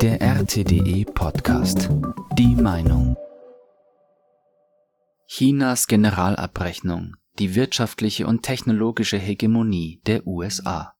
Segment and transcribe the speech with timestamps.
[0.00, 1.90] Der RTDE Podcast.
[2.38, 3.16] Die Meinung.
[5.26, 7.16] Chinas Generalabrechnung.
[7.38, 10.94] Die wirtschaftliche und technologische Hegemonie der USA.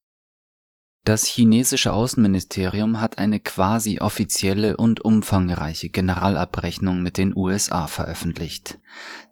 [1.04, 8.78] Das chinesische Außenministerium hat eine quasi offizielle und umfangreiche Generalabrechnung mit den USA veröffentlicht.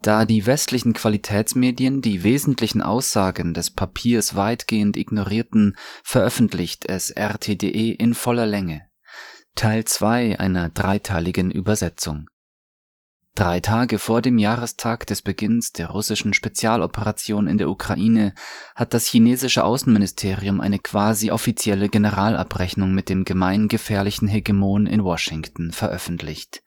[0.00, 8.14] Da die westlichen Qualitätsmedien die wesentlichen Aussagen des Papiers weitgehend ignorierten, veröffentlicht es RTDE in
[8.14, 8.86] voller Länge.
[9.56, 12.28] Teil 2 einer dreiteiligen Übersetzung
[13.34, 18.34] Drei Tage vor dem Jahrestag des Beginns der russischen Spezialoperation in der Ukraine
[18.74, 26.62] hat das chinesische Außenministerium eine quasi offizielle Generalabrechnung mit dem gemeingefährlichen Hegemon in Washington veröffentlicht.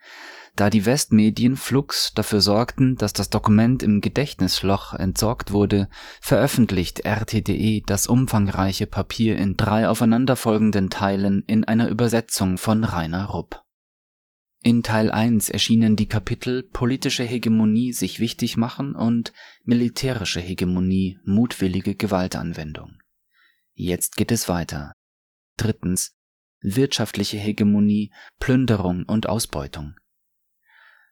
[0.60, 5.88] Da die Westmedien flugs dafür sorgten, dass das Dokument im Gedächtnisloch entsorgt wurde,
[6.20, 13.64] veröffentlicht RTDE das umfangreiche Papier in drei aufeinanderfolgenden Teilen in einer Übersetzung von Rainer Rupp
[14.62, 19.32] in Teil 1 erschienen die Kapitel Politische Hegemonie sich wichtig machen und
[19.64, 23.00] Militärische Hegemonie mutwillige Gewaltanwendung.
[23.74, 24.92] Jetzt geht es weiter.
[25.56, 26.18] Drittens
[26.60, 29.96] Wirtschaftliche Hegemonie, Plünderung und Ausbeutung.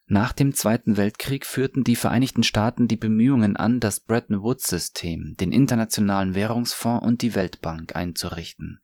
[0.09, 6.33] Nach dem Zweiten Weltkrieg führten die Vereinigten Staaten die Bemühungen an, das Bretton-Woods-System, den Internationalen
[6.33, 8.79] Währungsfonds und die Weltbank einzurichten,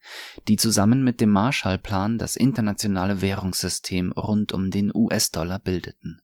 [0.48, 6.20] die zusammen mit dem Marshallplan das internationale Währungssystem rund um den US-Dollar bildeten.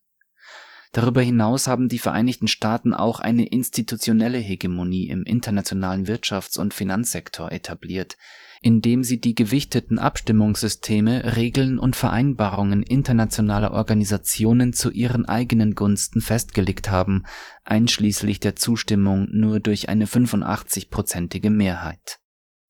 [0.92, 7.52] Darüber hinaus haben die Vereinigten Staaten auch eine institutionelle Hegemonie im internationalen Wirtschafts- und Finanzsektor
[7.52, 8.16] etabliert,
[8.60, 16.90] indem sie die gewichteten Abstimmungssysteme, Regeln und Vereinbarungen internationaler Organisationen zu ihren eigenen Gunsten festgelegt
[16.90, 17.24] haben,
[17.64, 22.19] einschließlich der Zustimmung nur durch eine 85-prozentige Mehrheit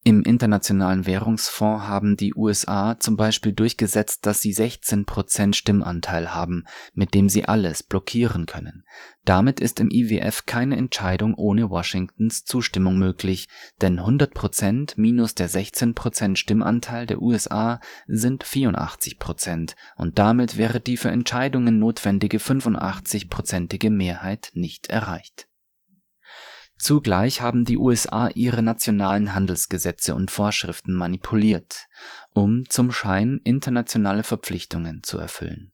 [0.02, 6.64] im Internationalen Währungsfonds haben die USA zum Beispiel durchgesetzt, dass sie 16 Prozent Stimmanteil haben,
[6.94, 8.84] mit dem sie alles blockieren können.
[9.26, 13.48] Damit ist im IWF keine Entscheidung ohne Washingtons Zustimmung möglich,
[13.82, 20.56] denn 100 Prozent minus der 16 Prozent Stimmanteil der USA sind 84 Prozent und damit
[20.56, 25.50] wäre die für Entscheidungen notwendige 85-prozentige Mehrheit nicht erreicht
[26.80, 31.88] Zugleich haben die USA ihre nationalen Handelsgesetze und Vorschriften manipuliert,
[32.32, 35.72] um zum Schein internationale Verpflichtungen zu erfüllen.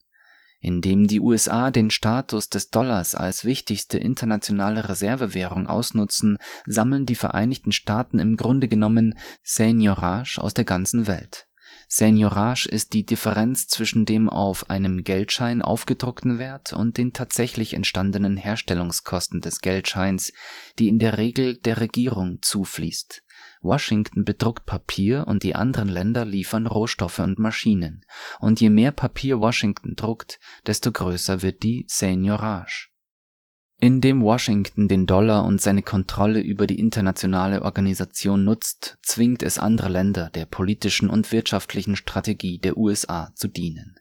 [0.59, 7.71] Indem die USA den Status des Dollars als wichtigste internationale Reservewährung ausnutzen, sammeln die Vereinigten
[7.71, 11.47] Staaten im Grunde genommen Seigneurage aus der ganzen Welt
[11.89, 18.37] Seigneurage ist die Differenz zwischen dem auf einem Geldschein aufgedruckten Wert und den tatsächlich entstandenen
[18.37, 20.33] Herstellungskosten des Geldscheins,
[20.79, 23.23] die in der Regel der Regierung zufließt.
[23.63, 28.05] Washington bedruckt Papier und die anderen Länder liefern Rohstoffe und Maschinen,
[28.41, 32.89] und je mehr Papier Washington druckt, desto größer wird die Seigneurage
[33.79, 39.89] indem Washington den Dollar und seine Kontrolle über die internationale Organisation nutzt, zwingt es andere
[39.89, 43.97] Länder der politischen und wirtschaftlichen Strategie der USA zu dienen.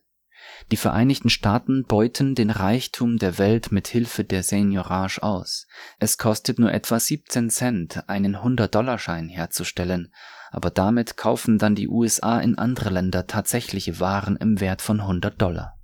[0.72, 5.68] Die Vereinigten Staaten beuten den Reichtum der Welt mit Hilfe der Seigneurage aus.
[6.00, 10.14] Es kostet nur etwa 17 Cent, einen 100-Dollar-Schein herzustellen,
[10.52, 15.42] aber damit kaufen dann die USA in andere Länder tatsächliche Waren im Wert von 100
[15.42, 15.75] Dollar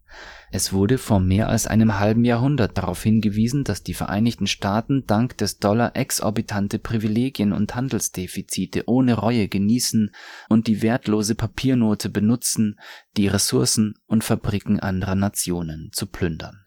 [0.54, 5.38] es wurde vor mehr als einem halben Jahrhundert darauf hingewiesen, dass die Vereinigten Staaten dank
[5.38, 10.12] des Dollar exorbitante Privilegien und Handelsdefizite ohne Reue genießen
[10.50, 12.78] und die wertlose Papiernote benutzen,
[13.16, 16.61] die Ressourcen und Fabriken anderer Nationen zu plündern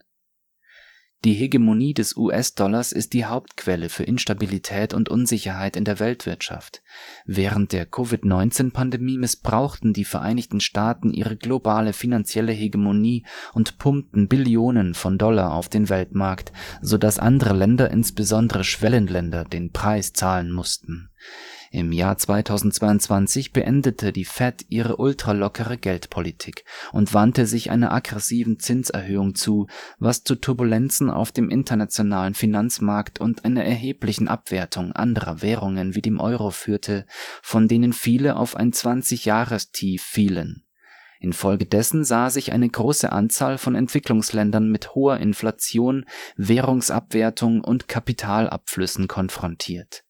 [1.25, 6.83] die Hegemonie des US-Dollars ist die Hauptquelle für Instabilität und Unsicherheit in der Weltwirtschaft.
[7.25, 15.17] Während der Covid-19-Pandemie missbrauchten die Vereinigten Staaten ihre globale finanzielle Hegemonie und pumpten Billionen von
[15.17, 21.09] Dollar auf den Weltmarkt, so dass andere Länder, insbesondere Schwellenländer, den Preis zahlen mussten
[21.75, 26.63] im Jahr 2022 beendete die Fed ihre ultralockere Geldpolitik
[26.93, 29.67] und wandte sich einer aggressiven Zinserhöhung zu,
[29.99, 36.21] was zu Turbulenzen auf dem internationalen Finanzmarkt und einer erheblichen Abwertung anderer Währungen wie dem
[36.21, 37.05] Euro führte,
[37.41, 40.63] von denen viele auf ein 20-Jahrestief fielen.
[41.19, 46.05] Infolgedessen sah sich eine große Anzahl von Entwicklungsländern mit hoher Inflation,
[46.37, 50.04] Währungsabwertung und Kapitalabflüssen konfrontiert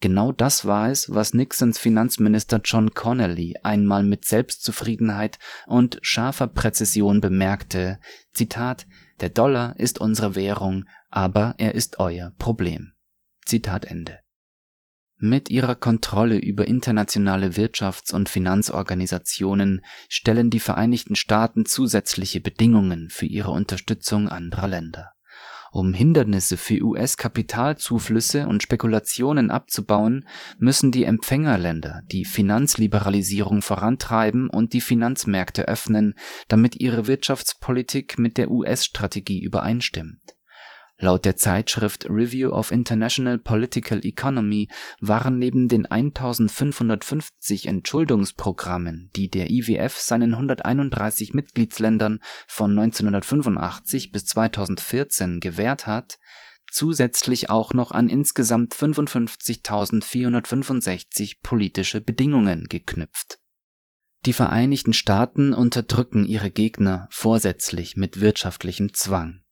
[0.00, 7.20] Genau das war es, was Nixons Finanzminister John Connolly einmal mit Selbstzufriedenheit und scharfer Präzision
[7.20, 7.98] bemerkte,
[8.32, 8.86] Zitat,
[9.20, 12.92] der Dollar ist unsere Währung, aber er ist euer Problem.
[13.46, 14.18] Zitat Ende.
[15.18, 23.24] Mit ihrer Kontrolle über internationale Wirtschafts- und Finanzorganisationen stellen die Vereinigten Staaten zusätzliche Bedingungen für
[23.24, 25.15] ihre Unterstützung anderer Länder.
[25.76, 30.26] Um Hindernisse für US-Kapitalzuflüsse und Spekulationen abzubauen,
[30.58, 36.14] müssen die Empfängerländer die Finanzliberalisierung vorantreiben und die Finanzmärkte öffnen,
[36.48, 40.35] damit ihre Wirtschaftspolitik mit der US-Strategie übereinstimmt
[40.98, 49.50] Laut der Zeitschrift Review of International Political Economy waren neben den 1550 Entschuldungsprogrammen, die der
[49.50, 56.18] IWF seinen 131 Mitgliedsländern von 1985 bis 2014 gewährt hat,
[56.72, 63.38] zusätzlich auch noch an insgesamt 55.465 politische Bedingungen geknüpft.
[64.24, 69.42] Die Vereinigten Staaten unterdrücken ihre Gegner vorsätzlich mit wirtschaftlichem Zwang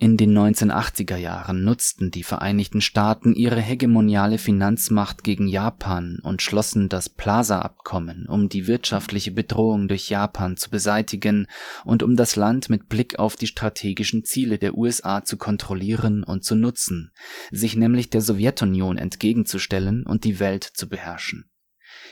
[0.00, 6.88] in den 1980er Jahren nutzten die Vereinigten Staaten ihre hegemoniale Finanzmacht gegen Japan und schlossen
[6.88, 11.48] das Plaza-Abkommen, um die wirtschaftliche Bedrohung durch Japan zu beseitigen
[11.84, 16.44] und um das Land mit Blick auf die strategischen Ziele der USA zu kontrollieren und
[16.44, 17.12] zu nutzen,
[17.50, 21.50] sich nämlich der Sowjetunion entgegenzustellen und die Welt zu beherrschen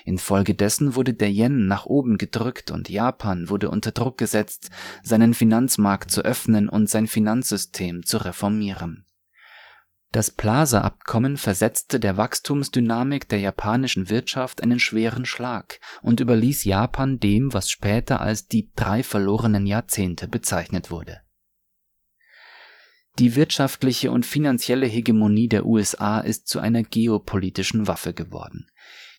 [0.08, 4.70] Infolgedessen wurde der Yen nach oben gedrückt und Japan wurde unter Druck gesetzt,
[5.02, 9.04] seinen Finanzmarkt zu öffnen und sein Finanzsystem zu reformieren.
[10.10, 17.52] Das Plaza-Abkommen versetzte der Wachstumsdynamik der japanischen Wirtschaft einen schweren Schlag und überließ Japan dem,
[17.52, 21.20] was später als die drei verlorenen Jahrzehnte bezeichnet wurde.
[23.18, 28.70] Die wirtschaftliche und finanzielle Hegemonie der USA ist zu einer geopolitischen Waffe geworden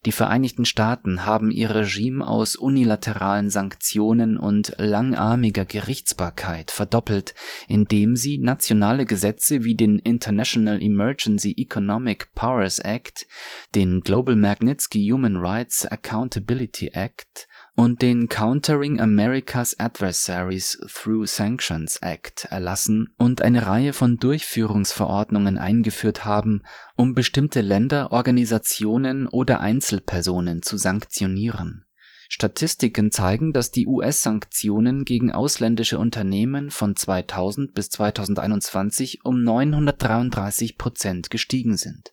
[0.06, 7.36] die Vereinigten Staaten haben ihr Regime aus unilateralen Sanktionen und langarmiger Gerichtsbarkeit verdoppelt,
[7.68, 13.28] indem sie nationale Gesetze wie den International Emergency Economic Powers Act,
[13.76, 17.49] den Global Magnitsky Human Rights Accountability Act
[17.80, 26.26] und den Countering America's Adversaries Through Sanctions Act erlassen und eine Reihe von Durchführungsverordnungen eingeführt
[26.26, 26.64] haben,
[26.98, 31.86] um bestimmte Länder, Organisationen oder Einzelpersonen zu sanktionieren.
[32.28, 41.30] Statistiken zeigen, dass die US-Sanktionen gegen ausländische Unternehmen von 2000 bis 2021 um 933 Prozent
[41.30, 42.12] gestiegen sind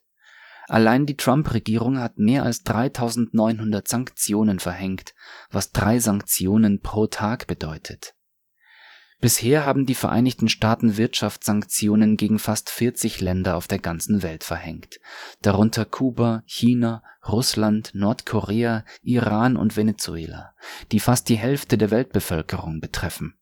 [0.69, 5.15] Allein die Trump-Regierung hat mehr als 3900 Sanktionen verhängt,
[5.51, 8.15] was drei Sanktionen pro Tag bedeutet.
[9.19, 15.01] Bisher haben die Vereinigten Staaten Wirtschaftssanktionen gegen fast 40 Länder auf der ganzen Welt verhängt,
[15.41, 20.55] darunter Kuba, China, Russland, Nordkorea, Iran und Venezuela,
[20.93, 23.39] die fast die Hälfte der Weltbevölkerung betreffen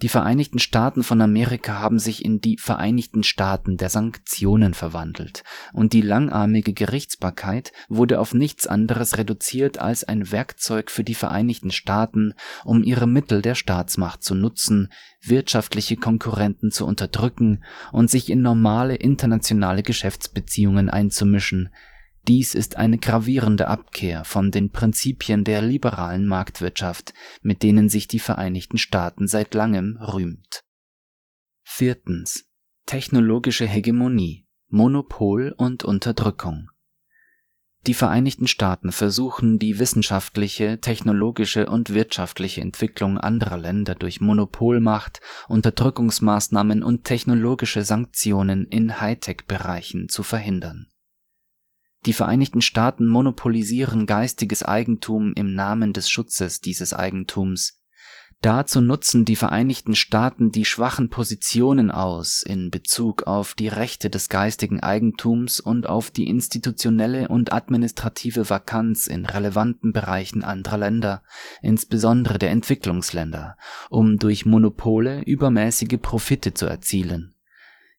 [0.00, 5.92] die Vereinigten Staaten von Amerika haben sich in die Vereinigten Staaten der Sanktionen verwandelt, und
[5.92, 12.34] die langarmige Gerichtsbarkeit wurde auf nichts anderes reduziert als ein Werkzeug für die Vereinigten Staaten,
[12.64, 14.90] um ihre Mittel der Staatsmacht zu nutzen,
[15.20, 17.62] wirtschaftliche Konkurrenten zu unterdrücken
[17.92, 21.70] und sich in normale internationale Geschäftsbeziehungen einzumischen,
[22.28, 28.20] dies ist eine gravierende Abkehr von den Prinzipien der liberalen Marktwirtschaft, mit denen sich die
[28.20, 30.62] Vereinigten Staaten seit langem rühmt.
[31.64, 32.48] Viertens.
[32.86, 36.68] Technologische Hegemonie, Monopol und Unterdrückung.
[37.88, 46.84] Die Vereinigten Staaten versuchen die wissenschaftliche, technologische und wirtschaftliche Entwicklung anderer Länder durch Monopolmacht, Unterdrückungsmaßnahmen
[46.84, 50.91] und technologische Sanktionen in Hightech-Bereichen zu verhindern
[52.06, 57.78] die Vereinigten Staaten monopolisieren geistiges Eigentum im Namen des Schutzes dieses Eigentums.
[58.42, 64.28] Dazu nutzen die Vereinigten Staaten die schwachen Positionen aus in Bezug auf die Rechte des
[64.28, 71.22] geistigen Eigentums und auf die institutionelle und administrative Vakanz in relevanten Bereichen anderer Länder,
[71.62, 73.56] insbesondere der Entwicklungsländer,
[73.90, 77.31] um durch Monopole übermäßige Profite zu erzielen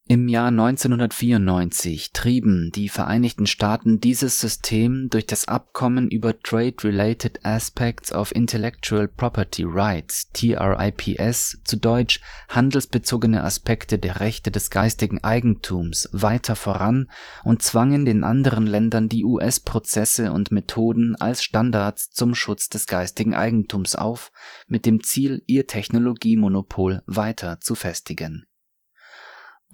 [0.06, 8.12] im Jahr 1994 trieben die Vereinigten Staaten dieses System durch das Abkommen über Trade-Related Aspects
[8.12, 12.20] of Intellectual Property Rights (TRIPS, zu deutsch
[12.50, 17.10] Handelsbezogene Aspekte der Rechte des geistigen Eigentums) weiter voran
[17.42, 23.34] und zwangen den anderen Ländern die US-Prozesse und Methoden als Standards zum Schutz des geistigen
[23.34, 24.32] Eigentums auf,
[24.68, 28.44] mit dem Ziel, ihr Technologiemonopol weiter zu festigen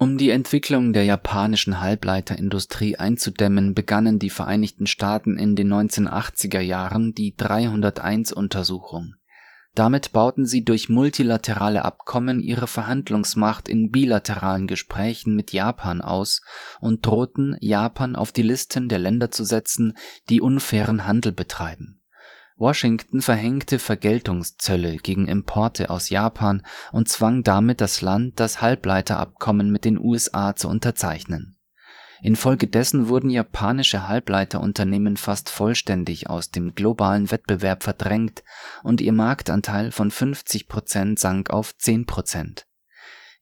[0.01, 7.13] um die Entwicklung der japanischen Halbleiterindustrie einzudämmen, begannen die Vereinigten Staaten in den 1980er Jahren
[7.13, 9.13] die 301-Untersuchung.
[9.75, 16.41] Damit bauten sie durch multilaterale Abkommen ihre Verhandlungsmacht in bilateralen Gesprächen mit Japan aus
[16.79, 19.95] und drohten, Japan auf die Listen der Länder zu setzen,
[20.31, 22.00] die unfairen Handel betreiben.
[22.61, 29.83] Washington verhängte Vergeltungszölle gegen Importe aus Japan und zwang damit das Land, das Halbleiterabkommen mit
[29.83, 31.57] den USA zu unterzeichnen
[32.21, 38.43] Infolgedessen wurden japanische Halbleiterunternehmen fast vollständig aus dem globalen Wettbewerb verdrängt
[38.83, 42.67] und ihr Marktanteil von 50 Prozent sank auf 10 Prozent.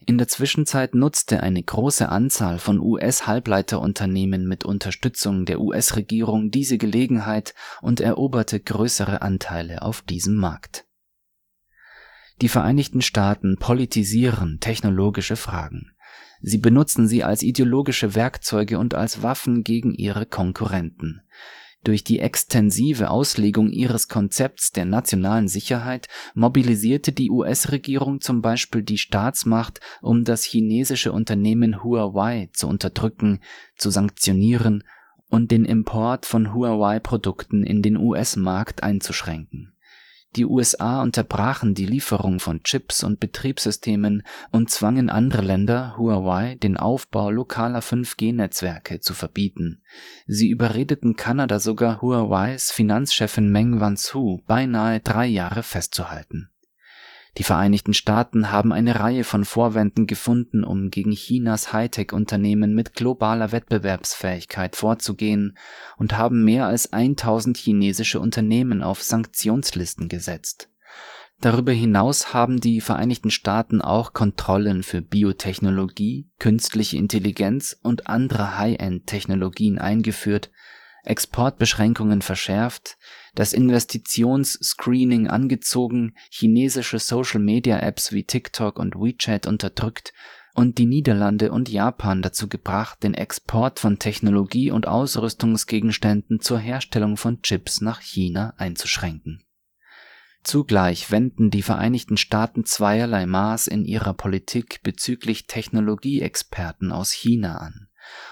[0.06, 7.54] In der Zwischenzeit nutzte eine große Anzahl von US-Halbleiterunternehmen mit Unterstützung der US-Regierung diese Gelegenheit
[7.82, 10.86] und eroberte größere Anteile auf diesem Markt.
[12.42, 15.92] Die Vereinigten Staaten politisieren technologische Fragen
[16.42, 21.22] Sie benutzen sie als ideologische Werkzeuge und als Waffen gegen ihre Konkurrenten.
[21.84, 28.98] Durch die extensive Auslegung ihres Konzepts der nationalen Sicherheit mobilisierte die US-Regierung zum Beispiel die
[28.98, 33.40] Staatsmacht, um das chinesische Unternehmen Huawei zu unterdrücken,
[33.78, 34.84] zu sanktionieren
[35.30, 39.74] und den Import von Huawei-Produkten in den US-Markt einzuschränken
[40.36, 46.78] die USA unterbrachen die Lieferung von Chips und Betriebssystemen und zwangen andere Länder, Huawei, den
[46.78, 49.82] Aufbau lokaler 5G-Netzwerke zu verbieten.
[50.28, 56.50] Sie überredeten Kanada sogar, Huaweis Finanzchefin Meng Wanzhou beinahe drei Jahre festzuhalten
[57.40, 63.54] die Vereinigten Staaten haben eine Reihe von Vorwänden gefunden, um gegen Chinas Hightech-Unternehmen mit globaler
[63.54, 65.58] Wettbewerbsfähigkeit vorzugehen
[65.96, 70.70] und haben mehr als 1000 chinesische Unternehmen auf Sanktionslisten gesetzt.
[71.40, 79.80] Darüber hinaus haben die Vereinigten Staaten auch Kontrollen für Biotechnologie, künstliche Intelligenz und andere High-End-Technologien
[79.80, 80.52] eingeführt,
[81.04, 82.98] Exportbeschränkungen verschärft,
[83.36, 90.14] das Investitionsscreening angezogen, chinesische Social-Media-Apps wie TikTok und WeChat unterdrückt
[90.54, 97.18] und die Niederlande und Japan dazu gebracht, den Export von Technologie und Ausrüstungsgegenständen zur Herstellung
[97.18, 99.44] von Chips nach China einzuschränken.
[100.44, 107.89] Zugleich wenden die Vereinigten Staaten zweierlei Maß in ihrer Politik bezüglich Technologieexperten aus China an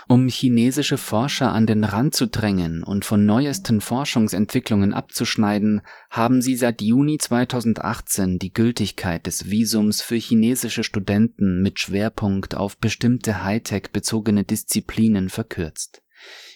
[0.07, 6.55] um chinesische Forscher an den Rand zu drängen und von neuesten Forschungsentwicklungen abzuschneiden, haben sie
[6.55, 14.43] seit Juni 2018 die Gültigkeit des Visums für chinesische Studenten mit Schwerpunkt auf bestimmte Hightech-bezogene
[14.45, 16.01] Disziplinen verkürzt.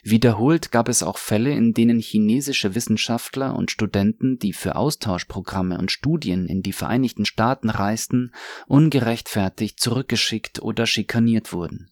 [0.04, 5.92] Wiederholt gab es auch Fälle, in denen chinesische Wissenschaftler und Studenten, die für Austauschprogramme und
[5.92, 8.32] Studien in die Vereinigten Staaten reisten,
[8.68, 11.91] ungerechtfertigt zurückgeschickt oder schikaniert wurden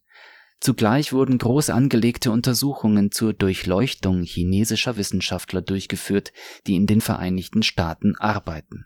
[0.59, 6.33] Zugleich wurden groß angelegte Untersuchungen zur Durchleuchtung chinesischer Wissenschaftler durchgeführt,
[6.67, 8.85] die in den Vereinigten Staaten arbeiten.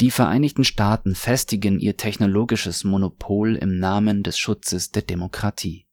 [0.00, 5.83] Die Vereinigten Staaten festigen ihr technologisches Monopol im Namen des Schutzes der Demokratie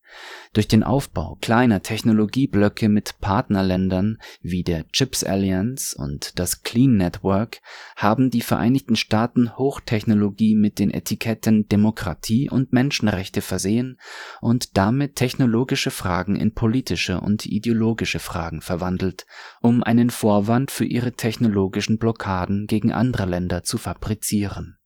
[0.53, 7.61] durch den Aufbau kleiner Technologieblöcke mit Partnerländern wie der CHIPS Alliance und das Clean Network
[7.95, 13.97] haben die Vereinigten Staaten Hochtechnologie mit den Etiketten Demokratie und Menschenrechte versehen
[14.41, 19.25] und damit technologische Fragen in politische und ideologische Fragen verwandelt,
[19.61, 24.77] um einen Vorwand für ihre technologischen Blockaden gegen andere Länder zu fabrizieren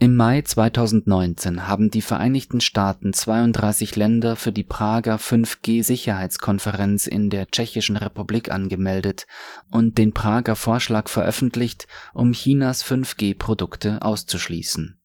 [0.00, 7.46] im Mai 2019 haben die Vereinigten Staaten 32 Länder für die Prager 5G-Sicherheitskonferenz in der
[7.46, 9.26] Tschechischen Republik angemeldet
[9.70, 14.98] und den Prager Vorschlag veröffentlicht, um Chinas 5G-Produkte auszuschließen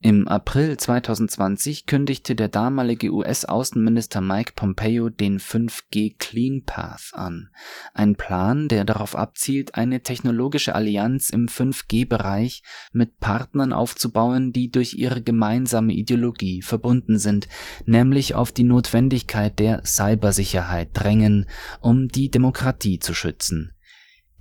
[0.00, 7.48] im April 2020 kündigte der damalige US-Außenminister Mike Pompeo den 5G Clean Path an,
[7.94, 12.62] ein Plan, der darauf abzielt, eine technologische Allianz im 5G-Bereich
[12.92, 17.48] mit Partnern aufzubauen, die durch ihre gemeinsame Ideologie verbunden sind,
[17.86, 21.46] nämlich auf die Notwendigkeit der Cybersicherheit drängen,
[21.80, 23.75] um die Demokratie zu schützen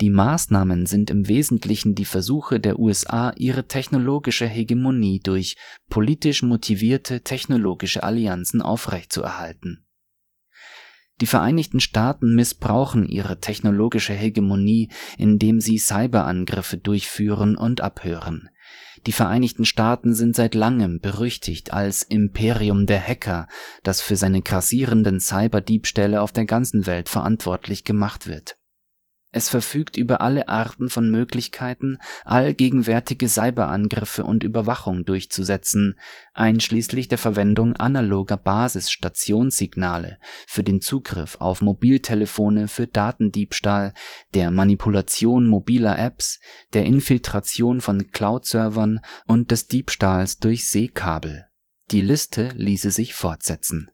[0.01, 5.55] die Maßnahmen sind im Wesentlichen die Versuche der USA, ihre technologische Hegemonie durch
[5.89, 9.85] politisch motivierte technologische Allianzen aufrechtzuerhalten.
[11.21, 18.49] Die Vereinigten Staaten missbrauchen ihre technologische Hegemonie, indem sie Cyberangriffe durchführen und abhören.
[19.07, 23.47] Die Vereinigten Staaten sind seit langem berüchtigt als Imperium der Hacker,
[23.83, 28.57] das für seine grassierenden Cyberdiebstähle auf der ganzen Welt verantwortlich gemacht wird
[29.35, 35.99] Es verfügt über alle Arten von Möglichkeiten, allgegenwärtige Cyberangriffe und Überwachung durchzusetzen,
[36.33, 43.93] einschließlich der Verwendung analoger Basisstationssignale für den Zugriff auf Mobiltelefone für Datendiebstahl,
[44.33, 46.39] der Manipulation mobiler Apps,
[46.71, 51.47] der Infiltration von Cloud-Servern und des Diebstahls durch Seekabel.
[51.91, 53.91] Die Liste ließe sich fortsetzen.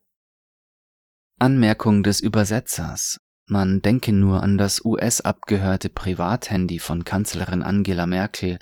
[1.39, 3.17] Anmerkung des Übersetzers
[3.47, 8.59] man denke nur an das US-abgehörte Privathandy von Kanzlerin Angela Merkel.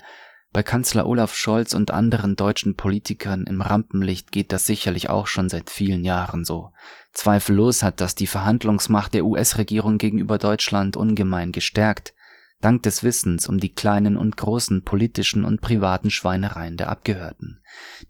[0.52, 5.48] Bei Kanzler Olaf Scholz und anderen deutschen Politikern im Rampenlicht geht das sicherlich auch schon
[5.48, 6.72] seit vielen Jahren so.
[7.12, 12.14] Zweifellos hat das die Verhandlungsmacht der US-Regierung gegenüber Deutschland ungemein gestärkt,
[12.60, 17.62] dank des Wissens um die kleinen und großen politischen und privaten Schweinereien der Abgehörten.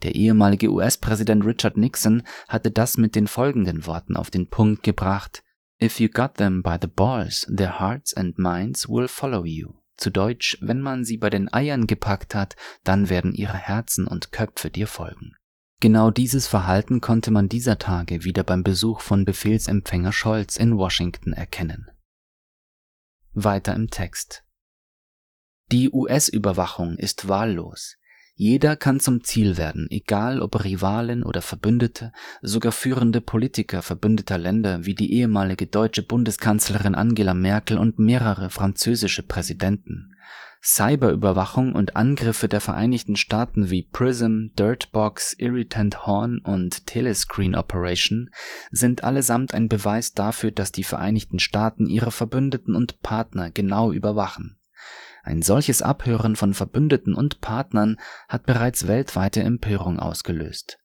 [0.03, 5.43] Der ehemalige US-Präsident Richard Nixon hatte das mit den folgenden Worten auf den Punkt gebracht
[5.83, 9.75] If you got them by the balls, their hearts and minds will follow you.
[9.97, 14.31] Zu Deutsch, wenn man sie bei den Eiern gepackt hat, dann werden ihre Herzen und
[14.33, 15.35] Köpfe dir folgen.
[15.81, 21.33] Genau dieses Verhalten konnte man dieser Tage wieder beim Besuch von Befehlsempfänger Scholz in Washington
[21.33, 21.91] erkennen.
[23.33, 24.45] Weiter im Text.
[25.73, 27.97] Die US-Überwachung ist wahllos.
[28.43, 34.87] Jeder kann zum Ziel werden, egal ob Rivalen oder Verbündete, sogar führende Politiker verbündeter Länder
[34.87, 40.15] wie die ehemalige deutsche Bundeskanzlerin Angela Merkel und mehrere französische Präsidenten.
[40.63, 48.31] Cyberüberwachung und Angriffe der Vereinigten Staaten wie PRISM, Dirtbox, Irritant Horn und Telescreen Operation
[48.71, 54.57] sind allesamt ein Beweis dafür, dass die Vereinigten Staaten ihre Verbündeten und Partner genau überwachen.
[55.23, 57.99] Ein solches Abhören von Verbündeten und Partnern
[58.29, 60.79] hat bereits weltweite Empörung ausgelöst.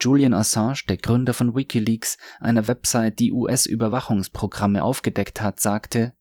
[0.00, 6.12] Julian Assange, der Gründer von Wikileaks, einer Website, die US-Überwachungsprogramme aufgedeckt hat, sagte,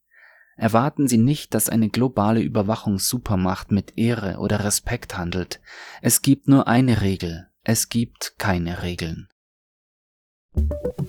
[0.56, 5.60] Erwarten Sie nicht, dass eine globale Überwachungssupermacht mit Ehre oder Respekt handelt.
[6.02, 7.48] Es gibt nur eine Regel.
[7.64, 9.30] Es gibt keine Regeln.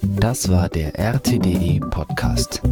[0.00, 2.62] Das war der RTDE Podcast.